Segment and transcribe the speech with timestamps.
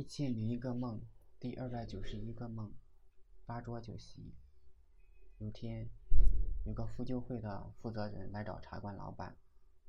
[0.00, 1.02] 一千零一个梦，
[1.38, 2.72] 第二百九十一个梦，
[3.44, 4.32] 八桌酒席。
[5.36, 5.90] 有天，
[6.64, 9.36] 有个复旧会的负责人来找茶馆老板，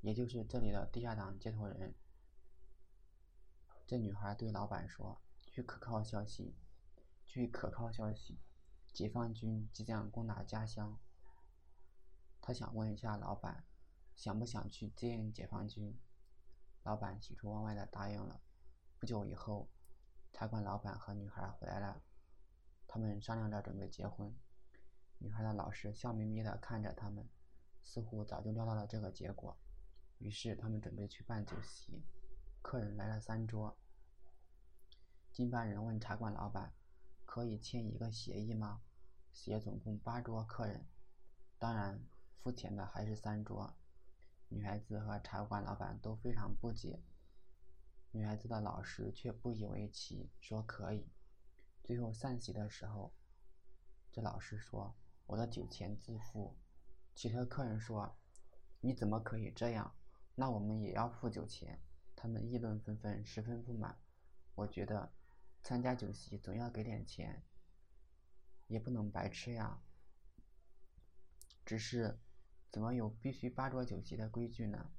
[0.01, 1.95] 也就是这里的地下党接头人。
[3.87, 6.57] 这女孩对老板说：“据可靠消息，
[7.25, 8.37] 据可靠消息，
[8.91, 10.99] 解放军即将攻打家乡。
[12.41, 13.63] 她想问一下老板，
[14.17, 15.97] 想不想去接应解放军？”
[16.83, 18.41] 老板喜出望外的答应了。
[18.99, 19.69] 不久以后。
[20.41, 22.01] 茶馆老板和女孩回来了，
[22.87, 24.35] 他们商量着准备结婚。
[25.19, 27.29] 女孩的老师笑眯眯地看着他们，
[27.83, 29.55] 似乎早就料到了这个结果。
[30.17, 32.01] 于是他们准备去办酒席，
[32.63, 33.77] 客人来了三桌。
[35.31, 36.73] 经办人问茶馆老板
[37.23, 38.81] ：“可以签一个协议吗？
[39.31, 40.87] 协总共八桌客人，
[41.59, 42.03] 当然
[42.41, 43.75] 付钱的还是三桌。”
[44.49, 46.99] 女孩子和茶馆老板都非常不解。
[48.13, 51.07] 女孩子的老师却不以为奇，说可以。
[51.83, 53.13] 最后散席的时候，
[54.11, 54.95] 这老师说
[55.27, 56.57] ：“我的酒钱自付。”
[57.15, 58.17] 其他客人说
[58.81, 59.95] ：“你怎么可以这样？
[60.35, 61.81] 那我们也要付酒钱。”
[62.13, 63.97] 他们议论纷纷，十分不满。
[64.55, 65.11] 我觉得，
[65.63, 67.43] 参加酒席总要给点钱，
[68.67, 69.81] 也不能白吃呀。
[71.65, 72.19] 只是，
[72.69, 74.91] 怎么有必须八桌酒席的规矩呢？